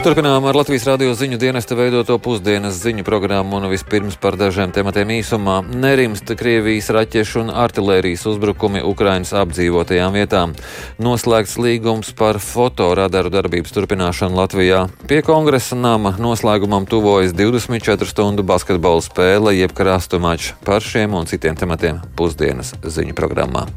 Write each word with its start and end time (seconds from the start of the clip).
Turpinām 0.00 0.46
ar 0.48 0.56
Latvijas 0.56 0.86
radio 0.88 1.12
ziņu 1.12 1.36
dienesta 1.36 1.76
veidoto 1.76 2.14
pusdienas 2.24 2.78
ziņu 2.80 3.02
programmu 3.04 3.58
un 3.58 3.66
vispirms 3.68 4.14
par 4.16 4.38
dažiem 4.40 4.72
tematiem 4.72 5.12
īsumā. 5.18 5.58
Nerimst 5.76 6.32
Krievijas 6.40 6.88
raķešu 6.96 7.42
un 7.42 7.52
artilērijas 7.52 8.24
uzbrukumi 8.32 8.80
Ukrainas 8.80 9.34
apdzīvotajām 9.36 10.16
vietām. 10.16 10.56
Noslēgts 11.04 11.58
līgums 11.60 12.14
par 12.16 12.40
fotoradaru 12.40 13.28
darbības 13.36 13.76
turpināšanu 13.76 14.40
Latvijā. 14.40 14.86
Pie 15.04 15.20
kongresa 15.20 15.76
nama 15.76 16.16
noslēgumam 16.16 16.88
tuvojas 16.88 17.36
24 17.36 18.08
stundu 18.08 18.40
basketbola 18.48 19.04
spēle 19.04 19.58
jeb 19.58 19.76
krastu 19.76 20.16
mačs 20.16 20.54
par 20.64 20.80
šiem 20.80 21.12
un 21.12 21.28
citiem 21.28 21.60
tematiem 21.60 22.00
pusdienas 22.16 22.72
ziņu 22.80 23.12
programmā. 23.20 23.68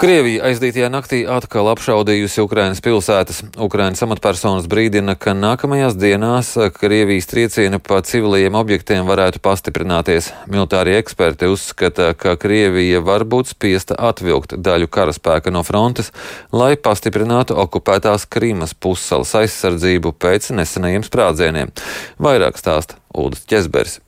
Krievija 0.00 0.46
aizdītajā 0.48 0.86
naktī 0.88 1.18
atkal 1.28 1.66
apšaudījusi 1.74 2.40
Ukrainas 2.40 2.78
pilsētas. 2.80 3.42
Ukrainas 3.60 4.00
amatpersonas 4.06 4.64
brīdina, 4.72 5.12
ka 5.12 5.34
nākamajās 5.36 5.98
dienās 6.00 6.54
Krievijas 6.78 7.28
triecieni 7.28 7.76
pa 7.84 7.98
civiliem 8.00 8.56
objektiem 8.56 9.04
varētu 9.04 9.44
pastiprināties. 9.44 10.30
Militārie 10.48 10.96
eksperti 11.02 11.52
uzskata, 11.52 12.14
ka 12.16 12.38
Krievija 12.40 13.04
var 13.04 13.28
būt 13.28 13.52
spiesta 13.52 14.00
atvilkt 14.08 14.56
daļu 14.56 14.88
karaspēka 14.88 15.52
no 15.52 15.66
frontes, 15.68 16.14
lai 16.48 16.78
pastiprinātu 16.80 17.60
okupētās 17.60 18.24
Krīmas 18.24 18.72
pussalas 18.72 19.36
aizsardzību 19.44 20.16
pēc 20.16 20.54
nesenajiem 20.56 21.04
sprādzieniem. 21.04 21.76
Vairāk 22.16 22.56
stāsta 22.56 22.96
Ulris 23.12 23.44
Česbergs. 23.44 24.00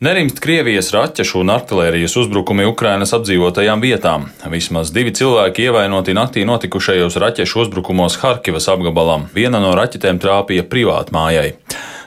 Nerimst 0.00 0.38
Krievijas 0.40 0.86
raķešu 0.96 1.42
un 1.42 1.50
artilērijas 1.52 2.14
uzbrukumi 2.16 2.64
Ukrainas 2.64 3.10
apdzīvotajām 3.12 3.82
vietām. 3.84 4.22
Vismaz 4.48 4.94
divi 4.96 5.12
cilvēki 5.12 5.66
ievainoti 5.66 6.14
naktī 6.16 6.46
notikušajos 6.48 7.18
raķešu 7.20 7.60
uzbrukumos 7.66 8.16
Harkivas 8.22 8.70
apgabalam. 8.72 9.26
Viena 9.36 9.60
no 9.60 9.74
raķetēm 9.76 10.16
trāpīja 10.22 10.64
privātmājai. 10.72 11.50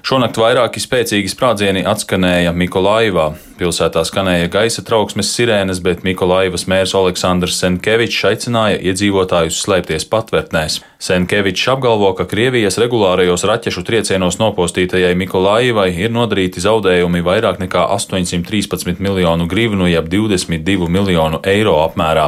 Šonakt 0.02 0.41
vairāki 0.41 0.81
spēcīgi 0.81 1.30
sprādzieni 1.36 1.86
atskanēja 1.86 2.55
Mikolaivā. 2.58 3.27
Pilsētā 3.64 4.02
skanēja 4.03 4.50
gaisa 4.52 4.81
trauksmes 4.83 5.30
sirēnas, 5.31 5.80
bet 5.80 6.02
Mikolaivas 6.03 6.66
mērs 6.67 6.92
Aleksandrs 7.00 7.61
Senkevičs 7.61 8.25
aicināja 8.28 8.81
iedzīvotājus 8.92 9.61
slēpties 9.64 10.03
patvērtnēs. 10.11 10.81
Senkevičs 11.03 11.70
apgalvo, 11.72 12.09
ka 12.17 12.25
Krievijas 12.28 12.75
regulārajos 12.81 13.45
raķešu 13.47 13.86
triecienos 13.88 14.36
nopostītajai 14.42 15.14
Mikolaivai 15.16 15.89
ir 15.95 16.11
nodarīti 16.11 16.59
zaudējumi 16.64 17.23
vairāk 17.23 17.61
nekā 17.64 17.86
813 17.95 19.00
miljonu 19.00 19.47
grivnu, 19.47 19.88
jeb 19.88 20.11
22 20.11 20.92
miljonu 20.92 21.39
eiro 21.48 21.77
apmērā. 21.86 22.27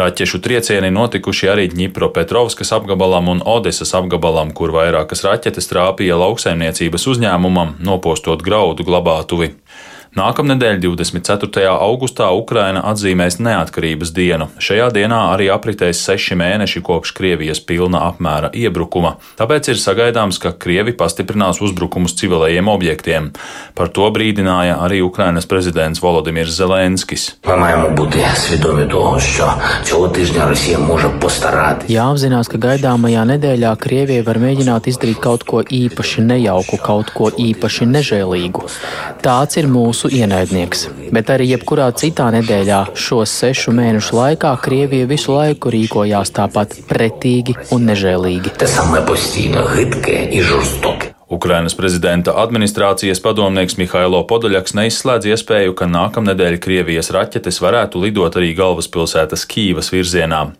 Raķešu 0.00 0.40
triecieni 0.40 0.88
notikuši 0.94 1.52
arī 1.52 1.68
Ņipropetrovskas 1.76 2.72
apgabalam 2.78 3.28
un 3.34 3.44
Odesas 3.44 3.92
apgabalam, 3.98 4.56
kur 4.56 4.72
vairākas 4.72 5.24
raķetes 5.28 5.68
trāpīja 5.68 6.16
lauksaimniecības 6.20 7.08
uzņēmumam, 7.12 7.76
nopostot 7.84 8.40
graudu 8.44 8.88
glabātuvi. 8.88 9.52
Nākamnedēļ, 10.12 10.76
24. 10.84 11.70
augustā, 11.72 12.26
Ukraina 12.36 12.82
atzīmēs 12.90 13.38
neatkarības 13.40 14.10
dienu. 14.12 14.50
Šajā 14.60 14.90
dienā 14.92 15.20
arī 15.32 15.46
apritēs 15.48 16.02
seši 16.04 16.36
mēneši 16.36 16.82
kopš 16.84 17.14
Krievijas 17.16 17.62
pilna 17.64 18.02
apmēra 18.10 18.50
iebrukuma, 18.52 19.14
tāpēc 19.38 19.70
ir 19.72 19.80
sagaidāms, 19.80 20.36
ka 20.36 20.52
Krievi 20.52 20.92
pastiprinās 20.92 21.62
uzbrukumus 21.64 22.12
civilajiem 22.20 22.68
objektiem. 22.68 23.30
Par 23.72 23.88
to 23.88 24.10
brīdināja 24.12 24.74
arī 24.84 24.98
Ukrainas 25.00 25.48
prezidents 25.48 26.04
Volodimirs 26.04 26.58
Zelenskis. 26.60 27.30
Jāapzinās, 31.88 32.52
ka 32.52 32.60
gaidāmajā 32.68 33.24
nedēļā 33.32 33.72
Krievija 33.80 34.28
var 34.28 34.42
mēģināt 34.44 34.92
izdarīt 34.92 35.24
kaut 35.24 35.48
ko 35.48 35.64
īpaši 35.64 36.28
nejauku, 36.28 36.82
kaut 36.84 37.16
ko 37.16 37.32
īpaši 37.32 37.88
nežēlīgu. 37.96 38.68
Tāds 39.24 39.56
ir 39.56 39.72
mūsu 39.72 40.01
mūsu 40.02 40.18
ienaidnieks. 40.18 40.88
Bet 41.12 41.30
arī 41.30 41.52
jebkurā 41.52 41.92
citā 41.94 42.30
nedēļā 42.34 42.94
šo 42.98 43.22
sešu 43.26 43.72
mēnešu 43.72 44.16
laikā 44.16 44.56
Krievija 44.62 45.06
visu 45.06 45.32
laiku 45.36 45.70
rīkojās 45.70 46.32
tāpat 46.34 46.74
pretīgi 46.88 47.54
un 47.70 47.86
nežēlīgi. 47.86 48.50
Ukrainas 51.32 51.74
prezidenta 51.74 52.34
administrācijas 52.42 53.22
padomnieks 53.24 53.78
Mihailo 53.78 54.20
Podoļaks 54.28 54.74
neizslēdz 54.76 55.30
iespēju, 55.32 55.72
ka 55.72 55.88
nākamnedēļ 55.88 56.58
Krievijas 56.60 57.08
raķetes 57.14 57.62
varētu 57.62 58.02
lidot 58.02 58.36
arī 58.36 58.52
galvaspilsētas 58.58 59.46
Kīvas 59.48 59.92
virzienā. 59.94 60.50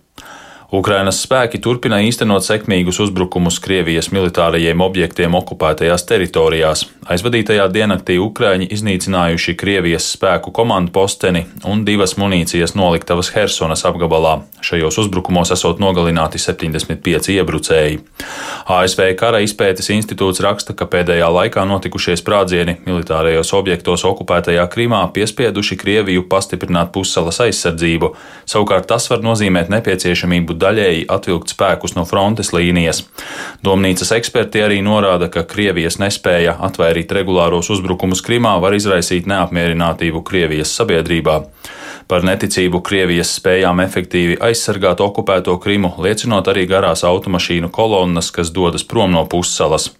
Ukrainas 0.72 1.18
spēki 1.20 1.58
turpina 1.60 1.98
īstenot 2.00 2.46
sekmīgus 2.46 2.96
uzbrukumus 3.04 3.58
Krievijas 3.60 4.06
militārajiem 4.08 4.80
objektiem 4.80 5.34
okupētajās 5.36 6.06
teritorijās. 6.08 6.86
Aizvadītajā 7.12 7.66
diennaktī 7.74 8.16
Ukraiņi 8.16 8.70
iznīcinājuši 8.72 9.52
Krievijas 9.60 10.06
spēku 10.14 10.48
komandu 10.56 10.94
posteni 10.94 11.42
un 11.68 11.82
divas 11.84 12.16
munīcijas 12.16 12.72
noliktavas 12.78 13.28
Hersonas 13.34 13.84
apgabalā. 13.84 14.38
Šajos 14.64 14.96
uzbrukumos 15.02 15.52
esot 15.52 15.82
nogalināti 15.82 16.40
75 16.40 17.28
iebrucēji. 17.34 18.00
ASV 18.72 19.04
kara 19.20 19.42
izpētes 19.44 19.92
institūts 19.92 20.40
raksta, 20.40 20.72
ka 20.72 20.88
pēdējā 20.88 21.28
laikā 21.36 21.66
notikušie 21.68 22.16
sprādzieni 22.16 22.78
militārajos 22.86 23.52
objektos 23.60 24.06
okupētajā 24.08 24.64
Krimā 24.72 25.02
piespieduši 25.12 25.76
Krieviju 25.84 26.24
pastiprināt 26.32 26.94
pussalas 26.96 27.42
aizsardzību. 27.44 28.14
Savukārt 28.48 28.88
tas 28.88 29.10
var 29.12 29.20
nozīmēt 29.26 29.68
nepieciešamību 29.74 30.61
daļēji 30.62 31.04
atvilkt 31.12 31.52
spēkus 31.52 31.96
no 31.98 32.06
frontes 32.08 32.52
līnijas. 32.54 33.02
Domnīcas 33.66 34.14
eksperti 34.16 34.64
arī 34.64 34.80
norāda, 34.86 35.28
ka 35.32 35.44
Krievijas 35.48 35.98
nespēja 36.02 36.56
atvairīt 36.68 37.12
regulāros 37.18 37.70
uzbrukumus 37.74 38.24
Krimā 38.24 38.56
var 38.62 38.78
izraisīt 38.78 39.28
neapmierinātību 39.30 40.24
Krievijas 40.26 40.74
sabiedrībā. 40.78 41.42
Par 42.08 42.24
neticību 42.26 42.82
Krievijas 42.84 43.34
spējām 43.38 43.80
efektīvi 43.84 44.38
aizsargāt 44.42 45.00
okupēto 45.00 45.56
Krimu 45.62 45.94
liecinot 46.02 46.48
arī 46.52 46.66
garās 46.70 47.04
automašīnu 47.08 47.70
kolonnas, 47.72 48.30
kas 48.34 48.52
dodas 48.54 48.84
prom 48.84 49.14
no 49.14 49.24
pussalas. 49.26 49.90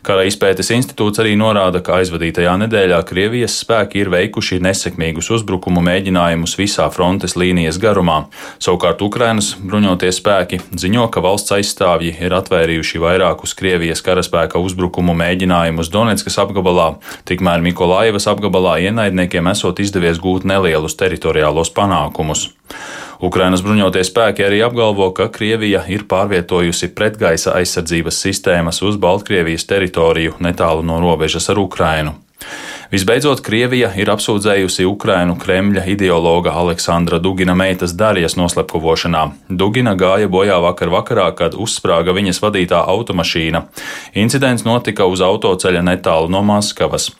Kara 0.00 0.24
izpētes 0.24 0.70
institūts 0.72 1.20
arī 1.20 1.34
norāda, 1.36 1.82
ka 1.84 1.98
aizvadītajā 2.00 2.54
nedēļā 2.62 3.02
Krievijas 3.08 3.58
spēki 3.60 4.00
ir 4.00 4.08
veikuši 4.12 4.56
nesekmīgus 4.64 5.28
uzbrukumu 5.36 5.82
mēģinājumus 5.84 6.56
visā 6.56 6.86
frontes 6.94 7.36
līnijas 7.36 7.76
garumā. 7.82 8.22
Savukārt 8.62 9.02
Ukrainas 9.04 9.52
bruņotie 9.60 10.08
spēki 10.16 10.60
ziņo, 10.72 11.04
ka 11.12 11.20
valsts 11.24 11.52
aizstāvji 11.58 12.14
ir 12.16 12.36
atvērījuši 12.38 13.02
vairākus 13.02 13.52
Krievijas 13.58 14.00
karaspēka 14.06 14.62
uzbrukumu 14.62 15.12
mēģinājumus 15.20 15.92
Donetskas 15.92 16.40
apgabalā, 16.46 16.94
tikmēr 17.28 17.60
Mikolaivas 17.68 18.28
apgabalā 18.32 18.78
ienaidniekiem 18.86 19.52
esot 19.52 19.84
izdevies 19.84 20.22
gūt 20.22 20.48
nelielus 20.48 20.96
teritoriālos 21.40 21.72
panākumus. 21.72 22.50
Ukrainas 23.20 23.60
bruņotie 23.60 24.02
spēki 24.04 24.44
arī 24.46 24.62
apgalvo, 24.64 25.10
ka 25.12 25.28
Krievija 25.28 25.84
ir 25.88 26.06
pārvietojusi 26.08 26.94
pretgaisa 26.94 27.52
aizsardzības 27.58 28.16
sistēmas 28.16 28.80
uz 28.82 28.96
Baltkrievijas 28.96 29.66
teritoriju 29.66 30.38
netālu 30.40 30.82
no 30.82 31.00
robežas 31.00 31.50
ar 31.50 31.58
Ukrainu. 31.58 32.14
Visbeidzot, 32.90 33.38
Krievija 33.46 33.92
ir 33.94 34.08
apsūdzējusi 34.10 34.82
Ukrainu 34.90 35.36
Kremļa 35.38 35.84
ideologa 35.92 36.50
Aleksandra 36.58 37.20
Dugina 37.22 37.54
meitas 37.54 37.92
Darijas 37.94 38.34
noslepkavošanā. 38.34 39.20
Dugina 39.46 39.92
gāja 39.94 40.26
bojā 40.26 40.56
vakar 40.58 40.90
vakarā, 40.90 41.28
kad 41.38 41.54
uzsprāga 41.54 42.10
viņas 42.16 42.42
vadītā 42.42 42.80
automašīna. 42.90 43.60
Incidents 44.18 44.66
notika 44.66 45.06
uz 45.06 45.22
autoceļa 45.22 45.84
netālu 45.86 46.32
no 46.34 46.40
Maskavas. 46.42 47.12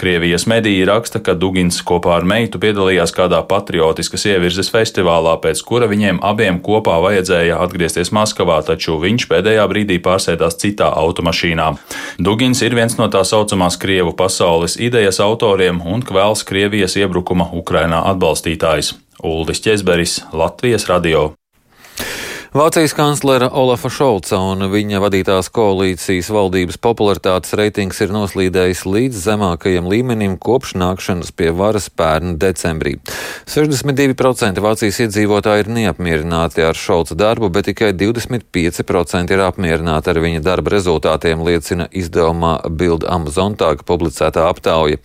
Krievijas 0.00 0.46
mediji 0.48 0.86
raksta, 0.88 1.20
ka 1.20 1.34
Dugins 1.36 1.82
kopā 1.84 2.16
ar 2.16 2.24
meitu 2.24 2.56
piedalījās 2.64 3.12
kādā 3.12 3.42
patriotiskas 3.44 4.24
ievirzes 4.32 4.72
festivālā, 4.72 5.36
pēc 5.44 5.60
kura 5.60 5.90
viņiem 5.92 6.22
abiem 6.24 6.62
kopā 6.64 6.96
vajadzēja 7.04 7.60
atgriezties 7.66 8.14
Maskavā, 8.16 8.62
taču 8.64 8.96
viņš 9.04 9.28
pēdējā 9.28 9.68
brīdī 9.68 10.00
pārsēdās 10.00 10.56
citā 10.64 10.88
automašīnā. 11.04 11.68
Dugins 12.16 12.64
ir 12.64 12.80
viens 12.80 12.96
no 12.96 13.12
tā 13.12 13.26
saucamās 13.28 13.76
Krievu 13.76 14.16
pasaules 14.16 14.80
idejas 14.80 15.17
idejas 15.18 15.34
autoriem 15.34 15.80
un 15.82 16.02
kvēls 16.02 16.44
Krievijas 16.46 16.94
iebrukuma 16.96 17.48
Ukrainā 17.52 18.04
atbalstītājs 18.12 18.94
Uldis 19.22 19.60
Česberis, 19.60 20.22
Latvijas 20.32 20.86
radio. 20.86 21.32
Vācijas 22.48 22.94
kanclera 22.96 23.50
Olafa 23.52 23.90
Šolca 23.92 24.38
un 24.40 24.64
viņa 24.72 25.02
vadītās 25.04 25.50
koalīcijas 25.52 26.30
valdības 26.32 26.78
popularitātes 26.80 27.52
reitings 27.60 27.98
ir 28.00 28.14
noslīdējis 28.14 28.86
līdz 28.88 29.18
zemākajam 29.20 29.84
līmenim 29.92 30.38
kopš 30.40 30.72
nākšanas 30.80 31.28
pie 31.36 31.50
varas 31.52 31.90
pērn 31.92 32.38
decembrī. 32.40 32.94
62% 33.52 34.62
Vācijas 34.64 35.00
iedzīvotāji 35.04 35.66
ir 35.66 35.68
neapmierināti 35.76 36.64
ar 36.64 36.72
Šolca 36.72 37.18
darbu, 37.20 37.50
bet 37.52 37.68
tikai 37.68 37.90
25% 37.92 39.36
ir 39.36 39.44
apmierināti 39.44 40.08
ar 40.08 40.22
viņa 40.24 40.40
darba 40.40 40.72
rezultātiem, 40.78 41.44
liecina 41.44 41.90
izdevumā 41.92 42.54
Bild 42.72 43.04
Amazontāga 43.04 43.84
publicētā 43.84 44.48
aptauja. 44.48 45.02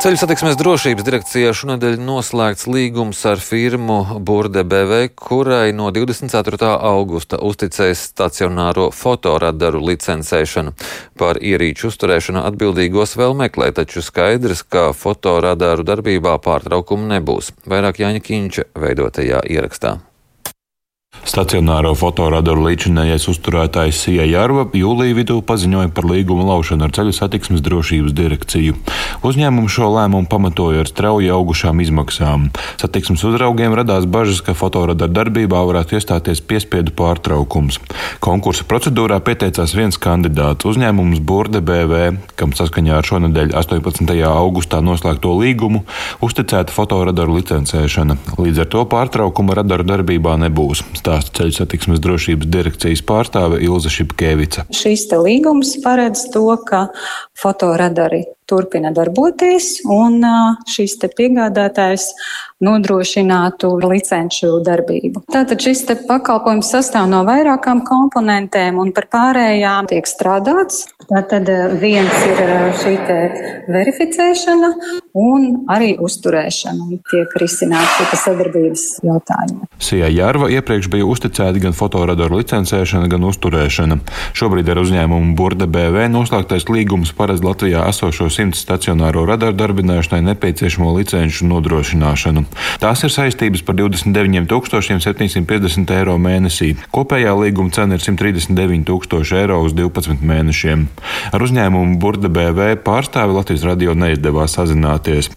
Ceļu 0.03 0.17
satiksmes 0.19 0.57
drošības 0.59 1.05
direkcijā 1.07 1.53
šonadēļ 1.55 1.93
noslēgts 2.03 2.65
līgums 2.67 3.21
ar 3.29 3.39
firmu 3.39 4.17
Burde 4.27 4.65
BV, 4.67 4.97
kurai 5.15 5.71
no 5.71 5.87
24. 5.95 6.59
augusta 6.89 7.39
uzticēs 7.39 8.03
stacionāro 8.09 8.89
fotoradaru 8.91 9.79
licencēšanu. 9.87 10.75
Par 11.15 11.39
ierīču 11.39 11.87
uzturēšanu 11.87 12.43
atbildīgos 12.51 13.15
vēl 13.15 13.39
meklē, 13.45 13.71
taču 13.79 14.03
skaidrs, 14.03 14.67
ka 14.67 14.89
fotoradaru 14.91 15.87
darbībā 15.87 16.35
pārtraukumu 16.43 17.07
nebūs. 17.15 17.55
Vairāk 17.63 18.03
Jāņa 18.03 18.27
Kīņča 18.27 18.73
veidotajā 18.75 19.45
ierakstā. 19.55 20.01
Stacionāro 21.23 21.95
fotoradaru 21.95 22.65
līdzinājais 22.67 23.23
uzturētājs 23.31 24.03
Sija 24.03 24.25
Jarva 24.27 24.67
jūlijā 24.75 25.15
vidū 25.17 25.37
paziņoja 25.47 25.89
par 25.95 26.05
līguma 26.05 26.43
laušanu 26.49 26.83
ar 26.85 26.91
ceļu 26.93 27.13
satiksmes 27.15 27.63
drošības 27.63 28.13
direkciju. 28.13 28.75
Uzņēmums 29.25 29.73
šo 29.73 29.87
lēmumu 29.95 30.27
pamatoja 30.29 30.83
ar 30.83 30.91
strauji 30.91 31.31
augušām 31.33 31.79
izmaksām. 31.81 32.49
Satiksmes 32.81 33.23
uzraugiem 33.25 33.73
radās 33.73 34.05
bažas, 34.05 34.43
ka 34.45 34.53
fotoradaru 34.53 35.15
darbībā 35.15 35.61
varētu 35.71 35.97
iestāties 35.97 36.43
piespiedu 36.43 36.91
pārtraukums. 36.99 37.79
Konkursa 38.21 38.67
procedūrā 38.67 39.17
pieteicās 39.23 39.73
viens 39.73 39.97
kandidāts- 39.97 40.67
uzņēmums 40.69 41.23
Burde 41.23 41.63
BV, 41.63 42.19
kam 42.35 42.51
saskaņā 42.51 42.99
ar 42.99 43.09
šonadēļ 43.09 43.55
18. 43.55 44.27
augustā 44.27 44.83
noslēgto 44.83 45.31
līgumu 45.39 45.85
uzticēta 46.21 46.69
fotoradaru 46.69 47.39
licencēšana. 47.39 48.17
Līdz 48.37 48.59
ar 48.59 48.65
to 48.65 48.85
pārtraukuma 48.85 49.55
radaru 49.55 49.87
darbībā 49.87 50.37
nebūs 50.37 50.83
stāsta 51.03 51.41
ceļu 51.41 51.57
satiksmes 51.57 52.01
drošības 52.03 52.49
direkcijas 52.53 53.03
pārstāve 53.07 53.59
Ilza 53.63 53.91
Šipkevica. 53.91 54.67
Šīs 54.73 55.09
līgums 55.11 55.75
paredz 55.83 56.29
to, 56.33 56.47
ka 56.67 56.87
fotoradari 57.39 58.23
turpina 58.49 58.91
darboties, 58.95 59.79
un 59.89 60.23
šis 60.69 60.97
piegādātājs 61.03 62.09
nodrošinātu 62.63 63.73
licenču 63.83 64.57
darbību. 64.63 65.25
Tātad 65.33 65.63
šis 65.63 65.83
pakalpojums 66.07 66.71
sastāv 66.71 67.09
no 67.11 67.23
vairākām 67.27 67.83
komponentēm, 67.87 68.79
un 68.79 68.93
par 68.95 69.09
pārējām 69.11 69.89
tiek 69.91 70.07
strādāts. 70.07 70.85
Tātad 71.09 71.49
viens 71.81 72.13
ir 72.29 72.39
šī 72.79 72.93
verificēšana 73.73 74.69
un 75.19 75.49
arī 75.69 75.93
uzturēšana, 76.01 76.87
un 76.87 77.01
tiek 77.11 77.35
risināta 77.41 78.07
šī 78.07 78.19
sadarbības 78.23 78.85
jautājuma. 79.03 79.67
Sijā 79.83 80.07
Jārva 80.13 80.47
iepriekš 80.53 80.87
bija 80.93 81.07
uzticēta 81.09 81.59
gan 81.67 81.75
fotoradaru 81.75 82.39
licencēšana, 82.39 83.11
gan 83.11 83.27
uzturēšana. 83.27 83.99
Šobrīd 84.39 84.71
ar 84.71 84.79
uzņēmumu 84.85 85.35
Burda 85.37 85.67
BV 85.67 86.07
noslēgtais 86.13 86.69
līgums 86.71 87.11
paredz 87.17 87.43
Latvijā 87.43 87.83
esošos 87.91 88.32
200 88.33 88.57
stacionāro 88.57 89.27
radaru 89.29 89.53
darbināšanai 89.53 90.25
nepieciešamo 90.31 90.89
licenšu 90.97 91.45
nodrošināšanu. 91.45 92.41
Tās 92.81 93.03
ir 93.05 93.11
saistības 93.13 93.61
par 93.65 93.75
29,750 93.77 95.93
eiro 95.93 96.17
mēnesī. 96.17 96.73
Kopējā 96.93 97.33
līguma 97.37 97.69
cena 97.75 97.95
ir 97.97 98.01
139,000 98.01 99.37
eiro 99.37 99.61
uz 99.61 99.73
12 99.77 100.25
mēnešiem. 100.25 100.87
Ar 101.33 101.41
uzņēmumu 101.45 101.99
Burda 102.01 102.29
BV 102.33 102.59
pārstāvi 102.85 103.33
Latvijas 103.37 103.63
radio 103.69 103.91
neizdevās 103.93 104.55
sazināties. 104.57 105.29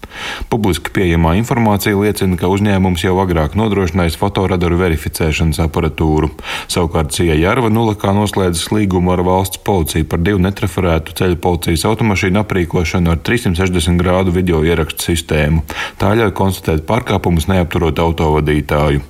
Publiski 0.48 0.90
pieejamā 0.96 1.30
informācija 1.42 1.94
liecina, 1.98 2.36
ka 2.40 2.46
uzņēmums 2.52 3.04
jau 3.04 3.16
agrāk 3.20 3.50
nodrošinājis 3.60 4.16
fotoradaru 4.20 4.76
verificēšanas 4.80 5.60
aparatūru. 5.66 6.28
Savukārt 6.72 7.12
Cija 7.16 7.34
Jārva 7.36 7.68
nulakā 7.72 8.10
noslēdzas 8.16 8.70
līgumu 8.72 9.12
ar 9.12 9.20
valsts 9.26 9.60
policiju 9.66 10.04
par 10.08 10.20
divu 10.24 10.38
netreferētu 10.46 11.08
ceļu 11.20 11.36
policijas 11.44 11.84
automašīnu 11.90 12.38
aprīkošanu 12.42 12.85
ar 12.94 13.20
360 13.26 13.98
grādu 14.00 14.34
video 14.34 14.62
ierakstu 14.64 15.10
sistēmu. 15.10 15.62
Tā 16.00 16.12
ļauj 16.18 16.32
konstatēt 16.36 16.84
pārkāpumus 16.88 17.48
neapturot 17.50 17.98
autovadītāju. 18.02 19.02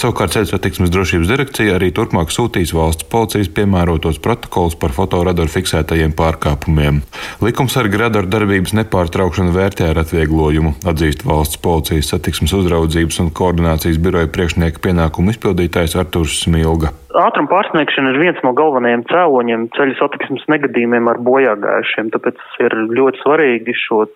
Savukārt 0.00 0.34
ceļu 0.34 0.50
satiksmes 0.50 0.92
drošības 0.92 1.30
direkcija 1.30 1.76
arī 1.76 1.92
turpmāk 1.94 2.32
sūtīs 2.34 2.74
valsts 2.76 3.06
policijas 3.12 3.52
piemērotos 3.54 4.20
protokolus 4.24 4.78
par 4.80 4.94
fotoradaru 4.96 5.52
fiksētajiem 5.52 6.16
pārkāpumiem. 6.18 7.02
Likumsargi 7.44 8.00
radaru 8.00 8.30
darbības 8.32 8.74
nepārtraukšanu 8.80 9.54
vērtē 9.56 9.92
ar 9.92 10.02
atvieglojumu, 10.04 10.76
atzīst 10.88 11.26
valsts 11.28 11.60
policijas 11.62 12.14
satiksmes 12.14 12.56
uzraudzības 12.62 13.22
un 13.22 13.30
koordinācijas 13.36 14.00
biroja 14.02 14.32
priekšnieka 14.32 14.82
pienākumu 14.82 15.36
izpildītājs 15.36 15.98
Arturs 16.00 16.42
Smilga. 16.46 16.94
Ātruma 17.18 17.50
pārsniegšana 17.50 18.12
ir 18.14 18.18
viens 18.22 18.38
no 18.44 18.54
galvenajiem 18.56 19.02
cēloņiem 19.10 19.66
ceļu 19.76 19.96
satiksmes 19.98 20.44
negadījumiem 20.48 21.10
ar 21.12 21.20
bojāgājušiem, 21.26 22.08
tāpēc 22.14 22.40
ir 22.64 22.76
ļoti 22.96 23.20
svarīgi 23.20 23.74
šo 23.76 24.06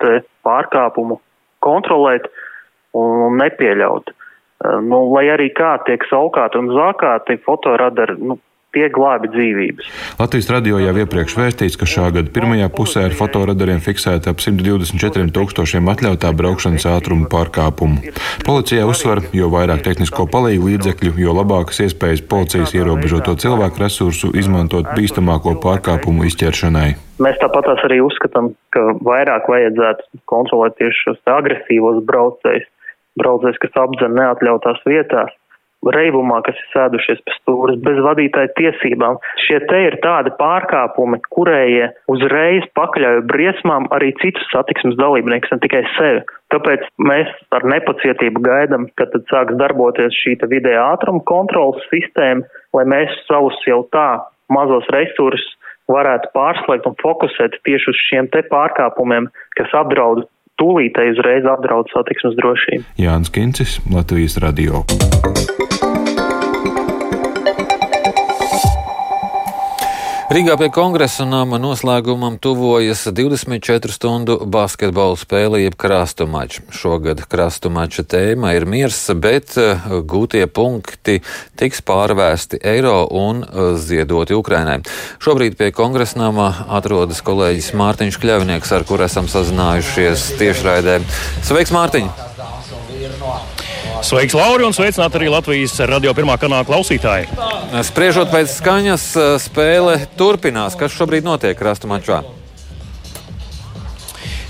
pārkāpumu 0.47 1.19
kontrolēt 1.65 2.31
un 2.97 3.37
nepieļaut. 3.41 4.13
Nu, 4.89 5.03
lai 5.13 5.27
arī 5.35 5.51
kā 5.53 5.75
tiek 5.85 6.05
saukāti 6.09 6.57
un 6.57 6.71
zākāti, 6.73 7.37
fotoradari 7.45 8.17
nu, 8.17 8.39
tie 8.77 8.91
glābi 8.93 9.31
dzīvības. 9.33 9.89
Latvijas 10.21 10.51
radio 10.53 10.81
jau 10.83 10.95
iepriekš 11.03 11.37
vēstīts, 11.41 11.79
ka 11.81 11.89
šā 11.89 12.11
gada 12.17 12.33
pirmajā 12.33 12.69
pusē 12.77 13.07
ar 13.09 13.17
fotoradariem 13.17 13.81
fiksēta 13.85 14.35
ap 14.35 14.43
124 14.45 15.33
tūkstošiem 15.37 15.89
atļautā 15.93 16.33
braukšanas 16.37 16.85
ātruma 16.93 17.31
pārkāpumu. 17.33 18.13
Policijai 18.47 18.85
uzsver, 18.89 19.25
jo 19.37 19.49
vairāk 19.53 19.85
tehnisko 19.87 20.29
palīgu 20.33 20.71
līdzekļu, 20.75 21.17
jo 21.25 21.37
labākas 21.41 21.81
iespējas 21.87 22.25
policijas 22.29 22.77
ierobežoto 22.77 23.37
cilvēku 23.41 23.83
resursu 23.87 24.33
izmantot 24.37 24.93
bīstamāko 24.99 25.57
pārkāpumu 25.65 26.29
izķeršanai. 26.29 26.91
Mēs 27.23 27.39
tāpat 27.41 27.71
arī 27.87 28.03
uzskatām, 28.05 28.51
ka 28.77 28.83
vairāk 29.07 29.49
vajadzētu 29.49 30.21
kontrolēt 30.29 30.77
tieši 30.77 31.07
šos 31.07 31.21
agresīvos 31.33 32.03
braucējus, 32.05 32.69
braucējus, 33.17 33.61
kas 33.63 33.79
apdzen 33.87 34.19
neatļautās 34.19 34.83
vietās 34.85 35.33
reibumā, 35.95 36.41
kas 36.47 36.59
ir 36.61 36.69
sēdušies 36.73 37.23
pie 37.27 37.35
stūres, 37.37 37.79
bez 37.87 38.01
vadītāja 38.05 38.53
tiesībām. 38.59 39.19
Šie 39.47 39.61
te 39.71 39.83
ir 39.89 39.99
tādi 40.05 40.33
pārkāpumi, 40.41 41.21
kurējie 41.35 41.91
uzreiz 42.13 42.67
pakļauj 42.79 43.23
briesmām 43.31 43.89
arī 43.97 44.13
citus 44.23 44.47
satiksmes 44.53 44.99
dalībniekus, 45.01 45.53
ne 45.55 45.61
tikai 45.65 45.83
sevi. 45.97 46.25
Tāpēc 46.55 46.87
mēs 47.03 47.33
ar 47.57 47.67
nepacietību 47.67 48.43
gaidam, 48.47 48.87
kad 49.01 49.15
sāks 49.33 49.59
darboties 49.61 50.15
šī 50.23 50.37
vidējā 50.47 50.83
ātruma 50.95 51.25
kontrolas 51.27 51.83
sistēma, 51.91 52.47
lai 52.77 52.85
mēs 52.87 53.15
savus 53.27 53.59
jau 53.67 53.83
tā 53.95 54.09
mazos 54.53 54.87
resursus 54.95 55.57
varētu 55.91 56.31
pārslēgt 56.35 56.87
un 56.89 56.97
fokusēt 57.03 57.59
tieši 57.67 57.93
uz 57.93 58.01
šiem 58.09 58.31
te 58.35 58.43
pārkāpumiem, 58.51 59.29
kas 59.59 59.75
apdraud 59.79 60.25
tūlītēji 60.61 61.17
uzreiz 61.17 61.49
apdraud 61.53 61.91
satiksmes 61.95 62.37
drošību. 62.41 62.85
Jānis 63.03 63.33
Kincis, 63.33 63.79
Latvijas 63.93 64.39
radio. 64.43 64.85
Rīgā 70.27 70.57
pie 70.59 70.67
kongresa 70.75 71.23
nama 71.23 71.55
noslēgumam 71.63 72.35
tuvojas 72.43 73.05
24 73.15 73.95
stundu 73.95 74.35
basketbola 74.51 75.15
spēle, 75.21 75.61
jeb 75.63 75.77
krastu 75.79 76.27
mačs. 76.27 76.65
Šogad 76.75 77.23
krastu 77.31 77.71
mača 77.71 78.03
tēma 78.03 78.51
ir 78.59 78.67
miers, 78.67 78.99
bet 79.23 79.55
eh, 79.63 79.87
gūtie 80.03 80.43
punkti 80.51 81.21
tiks 81.55 81.85
pārvēsti 81.87 82.59
eiro 82.59 83.05
un 83.07 83.47
eh, 83.47 83.79
ziedoti 83.79 84.35
Ukrainai. 84.35 84.81
Šobrīd 85.23 85.55
pie 85.61 85.71
kongresa 85.71 86.19
nama 86.25 86.51
atrodas 86.75 87.23
kolēģis 87.23 87.77
Mārtiņš 87.79 88.19
Kļavnieks, 88.19 88.75
ar 88.75 88.89
kur 88.89 89.07
esam 89.07 89.31
sazinājušies 89.31 90.33
tiešraidē. 90.43 91.05
Sveiks, 91.47 91.71
Mārtiņ! 91.71 92.36
Sveiks, 94.05 94.35
Lauri, 94.37 94.67
un 94.67 94.75
sveicināt 94.77 95.15
arī 95.17 95.29
Latvijas 95.33 95.77
radio 95.89 96.13
pirmā 96.17 96.37
kanāla 96.41 96.67
klausītāji. 96.69 97.31
Spriežot 97.87 98.29
pēc 98.33 98.51
skaņas, 98.59 99.05
spēle 99.41 99.97
turpinās. 100.19 100.77
Kas 100.79 100.95
šobrīd 100.97 101.25
notiek 101.25 101.61
Rastumačā? 101.61 102.21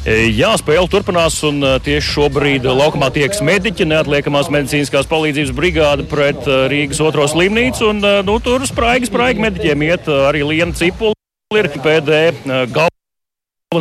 Jā, 0.07 0.53
spēle 0.59 0.87
turpinās, 0.91 1.38
un 1.47 1.62
tieši 1.83 2.12
šobrīd 2.15 2.67
laukumā 2.67 3.11
tiekas 3.15 3.43
mediķi, 3.47 3.88
neatliekamās 3.91 4.50
medicīniskās 4.55 5.09
palīdzības 5.11 5.55
brigāde 5.55 6.07
pret 6.11 6.47
Rīgas 6.47 7.03
otro 7.03 7.26
slimnīcu. 7.31 7.91
Un, 7.95 8.03
nu, 8.26 8.38
tur 8.43 8.67
spraigi, 8.67 9.11
spraigi 9.11 9.47
mediķiem 9.47 9.87
iet 9.88 10.11
arī 10.31 10.45
Liena 10.47 10.75
Cipula, 10.79 11.17
ir 11.55 11.71
PD 11.79 12.29
galva. 12.71 12.96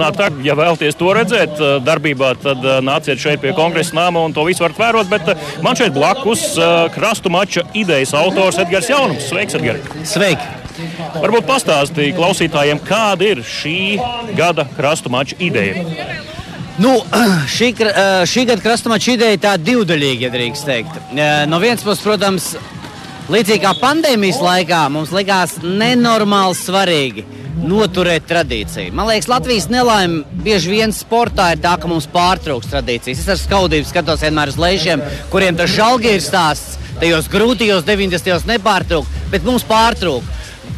Tā, 0.01 0.29
ja 0.45 0.55
vēlaties 0.57 0.97
to 0.99 1.13
redzēt 1.15 1.61
darbībā, 1.85 2.33
tad 2.43 2.65
nāciet 2.85 3.21
šeit 3.21 3.41
pie 3.43 3.53
kongresa 3.57 3.95
nama 3.97 4.25
un 4.25 4.35
to 4.35 4.43
visu 4.47 4.65
varat 4.65 4.81
vērot. 4.81 5.09
Bet 5.11 5.31
man 5.65 5.79
šeit 5.79 5.95
blakus 5.95 6.51
krastu 6.95 7.31
mača 7.33 7.65
idejas 7.73 8.15
autors 8.17 8.59
Edgars 8.61 8.91
Jaunums. 8.91 9.27
Sveiks, 9.29 9.57
Edgars! 9.59 9.91
Sveiki! 10.11 10.63
Varbūt 11.15 11.47
pastāstīja 11.47 12.15
klausītājiem, 12.17 12.81
kāda 12.83 13.29
ir 13.31 13.43
šī 13.47 13.95
gada 14.35 14.65
krastu 14.75 15.11
mača 15.13 15.37
ideja. 15.39 15.85
Nu, 16.83 16.97
šī, 17.55 17.71
šī 18.27 18.45
gada 18.49 18.61
krastu 18.63 18.91
mača 18.91 19.15
ideja 19.15 19.37
ir 19.37 19.43
tāda 19.43 19.63
divdaļīga, 19.69 20.27
ja 20.27 20.33
drīkst 20.33 20.67
teikt. 20.67 20.99
No 21.47 21.61
vienas 21.63 21.85
puses, 21.85 22.03
protams, 22.03 22.49
līdzīgi 23.31 23.63
kā 23.63 23.71
pandēmijas 23.79 24.41
laikā, 24.43 24.83
mums 24.91 25.15
likās 25.15 25.57
nenormāli 25.63 26.59
svarīgi 26.59 27.25
noturēt 27.63 28.27
tradīciju. 28.29 28.93
Man 28.95 29.09
liekas, 29.09 29.29
Latvijas 29.31 29.67
nelaime 29.71 30.23
bieži 30.45 30.73
vien 30.73 30.93
sportā 30.95 31.51
ir 31.55 31.61
tā, 31.63 31.75
ka 31.79 31.89
mums 31.91 32.07
pārtrauks 32.11 32.71
tradīcijas. 32.71 33.23
Es 33.23 33.31
ar 33.31 33.39
skaudību 33.41 33.89
skatos 33.89 34.25
vienmēr 34.25 34.51
uz 34.51 34.59
lēšiem, 34.61 35.03
kuriem 35.33 35.57
tas 35.59 35.71
žalgi 35.73 36.15
ir 36.15 36.23
stāsts. 36.23 36.79
Tajos 36.99 37.27
grūtajos 37.27 37.83
90. 37.87 38.23
gados 38.23 38.47
nepārtraukt, 38.47 39.21
bet 39.31 39.43
mums 39.47 39.65
pārtraukt. 39.67 40.31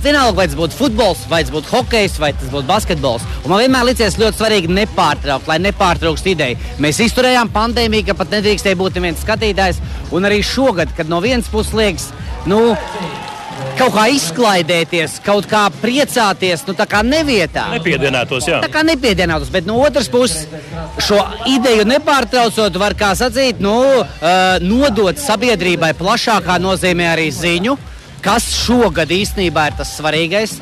Vienalga, 0.03 0.35
vai 0.37 0.45
tas 0.47 0.57
būtu 0.57 0.77
futbols, 0.77 1.23
vai 1.29 1.39
tas 1.43 1.53
būtu 1.53 1.71
hokejs, 1.73 2.17
vai 2.21 2.29
tas 2.37 2.49
būtu 2.53 2.67
basketbols. 2.69 3.23
Un 3.43 3.51
man 3.51 3.61
vienmēr 3.63 3.87
liekas 3.87 4.17
ļoti 4.21 4.39
svarīgi 4.39 4.73
nepārtraukt, 4.73 5.49
lai 5.49 5.57
nepārtrauktu 5.63 6.33
ideju. 6.33 6.59
Mēs 6.83 7.01
izturējām 7.05 7.49
pandēmiju, 7.53 8.09
ka 8.09 8.17
pat 8.19 8.35
nedrīkstēja 8.35 8.77
būt 8.77 8.99
neviens 8.99 9.23
skatītājs. 9.25 9.81
Un 10.13 10.29
arī 10.29 10.43
šogad, 10.45 10.93
kad 10.97 11.09
no 11.09 11.21
vienas 11.23 11.49
puses 11.53 11.73
liekas, 11.77 12.11
nu, 12.49 12.61
kaut 13.77 13.93
kā 13.95 14.05
izklaidēties, 14.13 15.17
kaut 15.25 15.47
kā 15.49 15.65
priecāties, 15.81 16.63
nu 16.67 16.75
tā 16.77 16.87
kā 16.89 17.03
nevietā. 17.05 17.67
Nepiedienētos, 17.75 18.47
jā. 18.49 18.61
Tā 18.63 18.69
kā 18.73 18.83
nepiedienētos, 18.87 19.51
bet 19.53 19.67
no 19.69 19.77
otras 19.83 20.09
puses 20.11 20.47
šo 21.05 21.19
ideju 21.49 21.85
nepārtraucot, 21.89 22.79
var 22.81 22.97
kā 22.97 23.13
sacīt, 23.17 23.61
nu, 23.63 23.75
uh, 24.01 24.57
nodot 24.63 25.19
sabiedrībai 25.21 25.93
plašākā 25.99 26.57
nozīmē 26.63 27.11
arī 27.13 27.29
ziņu, 27.33 27.77
kas 28.25 28.49
šogad 28.65 29.13
īstenībā 29.13 29.69
ir 29.69 29.79
tas 29.81 29.93
svarīgais. 29.99 30.57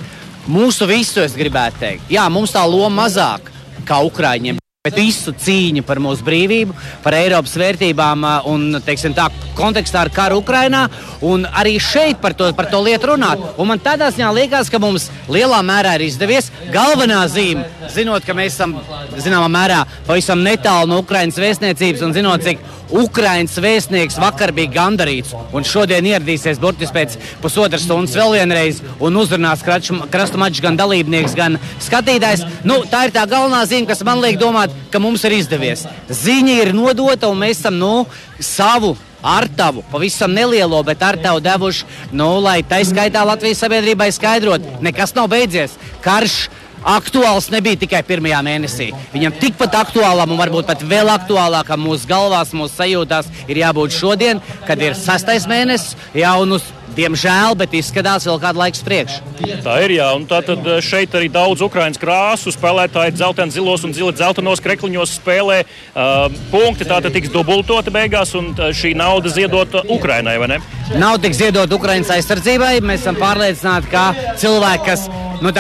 Mūsu 0.52 0.86
visu 0.90 1.24
es 1.24 1.34
gribētu 1.38 1.82
teikt. 1.82 2.12
Jā, 2.14 2.28
mums 2.30 2.54
tā 2.54 2.62
loma 2.70 3.06
mazāk 3.06 3.50
kā 3.88 4.04
Ukraiņiem. 4.06 4.65
Bet 4.86 5.00
visu 5.00 5.34
cīņu 5.34 5.82
par 5.82 5.98
mūsu 5.98 6.22
brīvību, 6.26 6.76
par 7.02 7.16
Eiropas 7.18 7.56
vērtībām 7.58 8.26
un, 8.52 8.68
teiksim, 8.86 9.16
tā 9.18 9.32
kontekstā 9.58 10.04
ar 10.06 10.12
karu 10.14 10.38
Ukrajinā, 10.44 10.84
un 11.26 11.48
arī 11.50 11.80
šeit 11.82 12.22
par 12.22 12.36
to, 12.38 12.52
par 12.54 12.70
to 12.70 12.84
lietu 12.86 13.10
runāt. 13.16 13.42
Un 13.58 13.72
man 13.72 13.82
tādā 13.82 14.12
ziņā 14.14 14.30
liekas, 14.38 14.70
ka 14.70 14.78
mums 14.84 15.08
lielā 15.32 15.64
mērā 15.66 15.96
ir 15.98 16.06
izdevies. 16.06 16.52
Galvenā 16.70 17.24
zīme, 17.34 17.66
zinot, 17.96 18.28
ka 18.28 18.38
mēs 18.38 18.54
esam 18.54 18.78
zināmā 19.18 19.50
mērā 19.50 19.82
pavisam 20.06 20.46
netālu 20.46 20.92
no 20.94 21.02
Ukraiņas 21.02 21.42
vēstniecības 21.42 22.06
un 22.06 22.14
zinot, 22.14 22.46
cik 22.46 22.62
Ukraiņas 22.94 23.58
vēstnieks 23.64 24.20
vakar 24.22 24.54
bija 24.56 24.74
gandarīts 24.76 25.34
un 25.56 25.66
šodien 25.66 26.06
ieradīsies 26.06 26.60
burtiski 26.62 26.96
pēc 26.96 27.16
pusotras 27.42 27.86
stundas 27.88 28.16
vēl 28.18 28.36
vienreiz 28.38 28.82
un 29.00 29.18
uzrunās 29.18 29.64
krastu 29.66 30.42
maču 30.42 30.66
gan 30.66 30.78
dalībnieks, 30.78 31.36
gan 31.38 31.58
skatītājs. 31.84 32.46
Nu, 32.68 32.84
tā 32.92 33.08
ir 33.08 33.16
tā 33.16 33.26
galvenā 33.30 33.64
zīme, 33.70 33.90
kas 33.90 34.04
man 34.06 34.22
liek 34.24 34.38
domāt, 34.42 34.74
ka 34.94 35.02
mums 35.02 35.26
ir 35.26 35.40
izdevies. 35.40 35.88
Ziņa 36.10 36.62
ir 36.62 36.74
nodota 36.78 37.32
un 37.32 37.42
mēs 37.42 37.64
esam 37.64 37.80
nu, 37.82 37.94
savu 38.40 38.96
ar 39.26 39.48
tavu, 39.58 39.82
pavisam 39.92 40.34
nelielo, 40.34 40.84
bet 40.86 41.02
ar 41.02 41.18
tavu 41.18 41.42
devuši, 41.42 41.88
nu, 42.14 42.28
lai 42.46 42.60
tā 42.68 42.84
skaitā 42.86 43.24
Latvijas 43.26 43.64
sabiedrībai 43.64 44.12
skaidrot, 44.14 44.68
nekas 44.86 45.16
nav 45.18 45.32
beidzies. 45.34 45.74
Karš 46.06 46.46
aktuāls 46.86 47.50
nebija 47.54 47.82
tikai 47.86 48.04
pirmajā 48.08 48.42
mēnesī. 48.46 48.92
Viņam 49.14 49.36
tikpat 49.42 49.78
aktuālam 49.82 50.36
un 50.36 50.42
varbūt 50.42 50.70
pat 50.70 50.86
vēl 50.86 51.12
aktuālākam 51.16 51.84
mūsu 51.86 52.10
galvās, 52.10 52.54
mūsu 52.56 52.78
sajūtās 52.78 53.30
ir 53.50 53.62
jābūt 53.64 53.98
šodien, 53.98 54.42
kad 54.70 54.82
ir 54.82 54.98
sastais 55.00 55.50
mēnesis, 55.50 55.98
jaunus 56.16 56.72
Diemžēl, 56.96 57.58
bet 57.60 57.74
izskatās 57.76 58.24
vēl 58.28 58.38
kādu 58.40 58.62
laiku 58.62 58.84
priekš. 58.88 59.18
Tā 59.66 59.74
ir, 59.84 59.96
jā, 59.98 60.06
un 60.16 60.24
tā 60.30 60.40
tad 60.46 60.64
eh, 60.64 60.80
šeit 60.84 61.16
arī 61.18 61.28
daudz 61.34 61.64
ukraiņu 61.66 62.00
krāsu 62.00 62.54
spēlētāji 62.56 63.18
dzelteni 63.18 63.52
zilos 63.52 63.84
un 63.84 63.96
dzeltenos 63.96 64.64
krekliņos 64.64 65.18
spēlē. 65.20 65.58
Uh, 65.96 66.30
punkti 66.54 66.88
tā 66.88 67.02
tad 67.04 67.12
tiks 67.16 67.34
dubultoti 67.34 67.92
beigās, 67.92 68.32
un 68.40 68.54
eh, 68.56 68.72
šī 68.76 68.94
nauda 68.96 69.34
ziedota 69.34 69.84
Ukrainai, 69.92 70.38
vai 70.40 70.54
ne? 70.56 70.62
Nav 71.02 71.20
tik 71.24 71.36
ziedot 71.36 71.74
Ukraiņas 71.76 72.16
aizsardzībai. 72.16 72.78
Mēs 72.86 73.04
esam 73.04 73.20
pārliecināti, 73.20 73.92
ka 73.92 74.36
cilvēki, 74.40 74.86
kas 74.88 75.08
nu, 75.44 75.52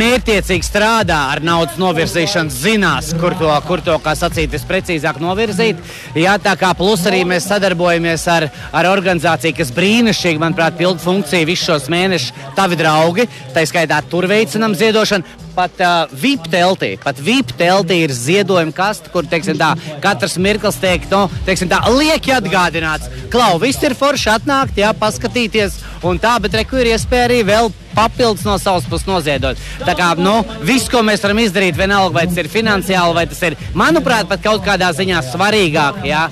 mērķiecīgi 0.00 0.66
strādā 0.66 1.18
ar 1.32 1.42
naudas 1.44 1.78
novirzīšanu, 1.80 2.52
zinās, 2.52 3.12
kur 3.20 3.36
to, 3.38 3.50
kur 3.68 3.82
to 3.84 3.96
kā 4.02 4.14
sacīt, 4.18 4.52
visprecīzāk 4.54 5.20
novirzīt. 5.22 5.80
Jā, 6.18 6.36
tā 6.42 6.56
kā 6.60 6.74
plus 6.78 7.06
arī 7.10 7.24
mēs 7.28 7.48
sadarbojamies 7.50 8.26
ar, 8.30 8.48
ar 8.72 8.90
organizāciju, 8.90 9.56
kas 9.60 9.72
brīnišķīgi, 9.76 10.42
manuprāt, 10.42 10.78
pilda 10.80 11.02
funkciju 11.04 11.50
visus 11.50 11.70
šos 11.70 11.88
mēnešus. 11.92 12.34
Tavi 12.58 12.78
draugi, 12.80 13.28
tā 13.54 13.66
skaitā 13.68 14.02
tur 14.10 14.28
veicinam 14.30 14.76
ziedošanu. 14.78 15.43
Pat 15.54 15.78
uh, 15.78 16.10
VIP 16.10 16.48
teltī, 16.50 16.90
pat 16.98 17.18
VIP 17.22 17.52
teltī 17.58 18.00
ir 18.02 18.14
ziedojuma 18.14 18.74
kaste, 18.74 19.10
kur 19.14 19.26
teiksim, 19.30 19.54
tā, 19.60 19.72
katrs 20.02 20.34
mirklis 20.42 20.80
tiek 20.82 21.06
no, 21.12 21.28
nu, 21.28 21.44
teiksim, 21.46 21.70
tā, 21.70 21.78
lieki 21.94 22.34
atgādināts. 22.34 23.06
Klau, 23.30 23.54
viss 23.62 23.82
ir 23.86 23.94
forši 23.98 24.32
atnākt, 24.34 24.80
jā, 24.82 24.90
paskatīties, 24.98 25.78
un 26.02 26.18
tā, 26.18 26.34
bet 26.42 26.58
reku 26.58 26.80
ir 26.82 26.90
iespēja 26.96 27.28
arī 27.28 27.44
vēl 27.46 27.70
papildus 27.94 28.42
no 28.42 28.56
savas 28.58 28.88
puses 28.90 29.06
noziedot. 29.06 29.60
Tā 29.86 29.94
kā 29.94 30.10
nu, 30.18 30.40
viss, 30.66 30.90
ko 30.90 31.04
mēs 31.06 31.22
varam 31.22 31.44
izdarīt, 31.44 31.78
vienalga 31.78 32.18
vai 32.18 32.26
tas 32.26 32.40
ir 32.42 32.50
finansiāli, 32.50 33.14
vai 33.14 33.26
tas 33.30 33.42
ir, 33.46 33.58
manuprāt, 33.78 34.26
pat 34.30 34.42
kaut 34.42 34.64
kādā 34.66 34.90
ziņā 34.96 35.22
svarīgāk, 35.30 36.02
jā, 36.08 36.26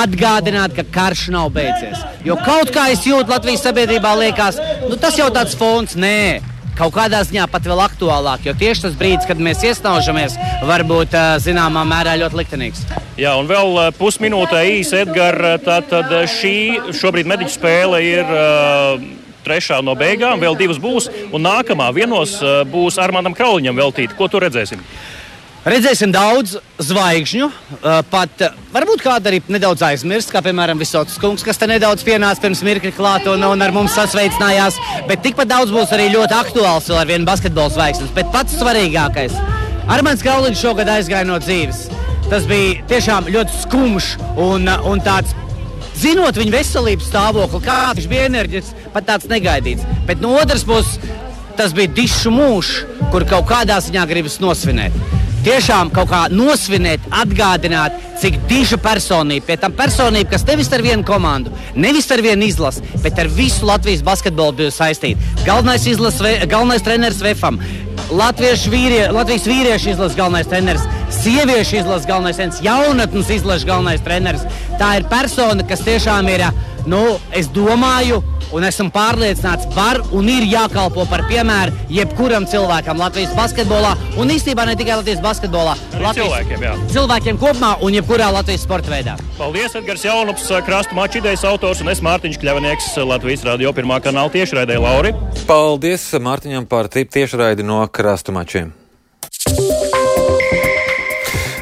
atgādināt, 0.00 0.74
ka 0.74 0.86
karš 0.98 1.28
nav 1.36 1.52
beidzies. 1.54 2.02
Jo 2.26 2.34
kaut 2.42 2.74
kā 2.74 2.90
es 2.90 3.06
jūtu 3.06 3.30
Latvijas 3.30 3.62
sabiedrībā, 3.68 4.16
liekas, 4.18 4.58
nu, 4.88 4.98
tas 4.98 5.18
jau 5.18 5.30
tāds 5.30 5.54
fons, 5.54 5.94
nē 5.94 6.55
kaut 6.76 6.94
kādā 6.96 7.22
ziņā 7.26 7.46
pat 7.50 7.66
vēl 7.66 7.82
aktuālāk, 7.86 8.46
jo 8.46 8.54
tieši 8.58 8.86
tas 8.86 8.96
brīdis, 8.98 9.26
kad 9.28 9.40
mēs 9.42 9.64
iesnaužamies, 9.66 10.38
var 10.68 10.84
būt 10.86 11.16
zināmā 11.44 11.84
mērā 11.88 12.16
ļoti 12.22 12.40
liktenīgs. 12.42 12.86
Jā, 13.16 13.32
un 13.40 13.48
vēl 13.48 13.94
pusminūtē 13.96 14.64
īsi, 14.76 15.00
Edgars. 15.04 15.62
Tātad 15.64 16.12
šī 16.28 16.56
šobrīd 16.96 17.28
mediķu 17.32 17.56
spēle 17.56 18.02
ir. 18.04 18.26
Uh, 18.26 19.14
trešā 19.46 19.78
no 19.84 19.94
beigām, 19.94 20.40
vēl 20.42 20.56
divas 20.58 20.80
būs, 20.82 21.06
un 21.30 21.44
nākamā 21.46 21.92
vienos 21.94 22.40
būs 22.66 22.98
Armānam 22.98 23.36
Krauliņam 23.36 23.78
veltīta. 23.78 24.16
Ko 24.18 24.26
tur 24.26 24.42
redzēsim? 24.42 24.82
Redzēsim 25.66 26.12
daudz 26.14 26.52
zvaigžņu, 26.78 27.46
pat 28.06 28.42
varbūt 28.70 29.00
kāda 29.02 29.32
arī 29.32 29.40
nedaudz 29.50 29.82
aizmirst, 29.82 30.30
kā 30.30 30.38
piemēram 30.46 30.78
Visots 30.78 31.16
kungs, 31.18 31.42
kas 31.42 31.58
te 31.58 31.66
nedaudz 31.66 32.04
pienāca 32.06 32.44
pirms 32.44 32.62
mirkļa 32.62 32.92
klāt 32.94 33.26
un, 33.32 33.42
un 33.42 33.64
ar 33.66 33.74
mums 33.74 33.96
sasveicinājās. 33.98 34.78
Bet 35.08 35.24
tikpat 35.24 35.50
daudz 35.50 35.74
būs 35.74 35.90
arī 35.96 36.06
ļoti 36.12 36.36
aktuāls 36.38 36.86
vēl 36.86 37.00
ar 37.00 37.10
vienu 37.10 37.26
basketbola 37.26 37.74
zvaigznes. 37.74 38.14
Bet 38.14 38.30
pats 38.30 38.54
svarīgākais- 38.60 39.34
Armāns 39.96 40.22
Kauliņš 40.22 40.62
šogad 40.62 40.92
aizgāja 40.94 41.26
no 41.26 41.40
dzīves. 41.42 41.82
Tas 42.30 42.46
bija 42.46 42.86
tiešām 42.86 43.26
ļoti 43.34 43.58
skumjš 43.64 44.14
un, 44.38 44.70
un 44.70 45.02
tāds 45.02 45.34
zinot 45.98 46.38
viņa 46.38 46.58
veselības 46.60 47.10
stāvokli, 47.10 47.64
kāds 47.66 48.04
viņš 48.04 48.10
bija 48.14 48.30
enerģisks, 48.30 48.88
pat 48.94 49.10
tāds 49.10 49.26
negaidīts. 49.26 49.82
Bet 50.06 50.22
no 50.22 50.38
otras 50.38 50.62
puses, 50.62 51.00
tas 51.58 51.74
bija 51.74 51.90
dišu 51.90 52.30
mūžs, 52.30 52.82
kur 53.10 53.26
kaut 53.26 53.50
kādā 53.50 53.82
ziņā 53.82 54.06
gribas 54.06 54.38
nosvinēt 54.38 55.25
tiešām 55.46 55.92
kaut 55.94 56.10
kā 56.10 56.24
nosvinēt, 56.32 57.04
atgādināt, 57.14 57.94
cik 58.20 58.38
diža 58.50 58.78
personība, 58.82 59.46
pie 59.46 59.56
tam 59.60 59.74
personība, 59.76 60.32
kas 60.32 60.46
nevis 60.48 60.72
ar 60.74 60.82
vienu 60.84 61.06
komandu, 61.06 61.52
nevis 61.78 62.08
ar 62.10 62.22
vienu 62.24 62.48
izlasi, 62.48 62.82
bet 63.04 63.18
ar 63.22 63.30
visu 63.30 63.68
Latvijas 63.68 64.02
basketbolu 64.06 64.56
bija 64.62 64.74
saistīta. 64.74 65.34
Galvenais, 65.46 65.86
izlas, 65.86 66.18
galvenais 66.50 66.84
treneris 66.86 67.22
Vefam. 67.22 67.60
Vīrie, 68.06 69.08
Latvijas 69.10 69.46
vīriešu 69.48 69.90
izlases 69.94 70.16
galvenais 70.18 70.46
treneris, 70.46 70.84
sieviešu 71.16 71.80
izlases 71.80 72.06
galvenais 72.06 72.38
treneris, 72.38 72.62
jaunatnes 72.62 73.32
izlases 73.34 73.66
galvenais 73.66 74.04
treneris. 74.04 74.46
Tā 74.78 74.92
ir 75.00 75.08
persona, 75.10 75.66
kas 75.66 75.82
tiešām 75.86 76.30
ir, 76.30 76.46
nu, 76.86 77.02
es 77.34 77.50
domāju, 77.50 78.22
un 78.54 78.66
esmu 78.66 78.90
pārliecināts, 78.94 79.68
var 79.74 80.00
un 80.16 80.28
ir 80.30 80.46
jākalpo 80.50 81.06
par 81.10 81.24
piemēru 81.30 81.74
jebkuram 81.92 82.46
cilvēkam 82.50 83.00
Latvijas 83.00 83.34
basketbolā, 83.38 83.94
un 84.20 84.30
īstenībā 84.34 84.66
ne 84.68 84.76
tikai 84.78 85.00
Latvijas 85.00 85.22
basketbolā, 85.24 85.76
Latvijas 85.96 86.20
cilvēkiem, 86.20 86.64
jā. 86.68 86.74
cilvēkiem 86.94 87.40
kopumā 87.42 87.74
un 87.86 87.98
jebkurā 87.98 88.30
Latvijas 88.34 88.66
sporta 88.66 88.92
veidā. 88.92 89.18
Paldies, 89.36 89.76
Edgars 89.78 90.06
Jaunups, 90.06 90.48
krastu 90.66 90.96
maču 90.98 91.20
idejas 91.22 91.44
autors, 91.48 91.82
un 91.84 91.92
es 91.92 92.02
Mārtiņš 92.04 92.40
Kļavnieks, 92.42 92.90
Latvijas 93.06 93.44
radio 93.48 93.74
pirmā 93.76 94.00
kanāla 94.04 94.32
tiešraidē 94.34 94.80
Lauri. 94.80 95.14
Paldies 95.48 96.08
Mārtiņam 96.22 96.68
par 96.70 96.90
tiešraidi 96.92 97.66
no 97.66 97.82
krastu 97.92 98.34
mačiem. 98.36 98.74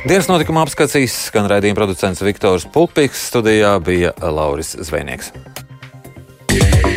Dienas 0.05 0.27
notikuma 0.29 0.61
apskatīs 0.67 1.15
skan 1.31 1.47
raidījuma 1.49 1.79
producents 1.79 2.21
Viktors 2.21 2.67
Pulkpīks, 2.69 3.25
studijā 3.31 3.73
bija 3.81 4.13
Lauris 4.21 4.75
Zvejnieks. 4.77 5.33
Yeah. 6.55 6.94